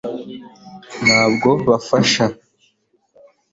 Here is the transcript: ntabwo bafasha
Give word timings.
ntabwo 1.03 1.49
bafasha 1.67 2.25